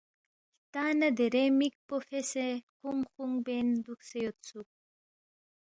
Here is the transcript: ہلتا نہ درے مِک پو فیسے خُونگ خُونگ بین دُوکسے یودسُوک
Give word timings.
ہلتا 0.57 0.83
نہ 0.99 1.09
درے 1.17 1.43
مِک 1.59 1.73
پو 1.87 1.95
فیسے 2.07 2.47
خُونگ 2.77 3.03
خُونگ 3.11 3.35
بین 3.45 3.67
دُوکسے 3.83 4.17
یودسُوک 4.23 4.69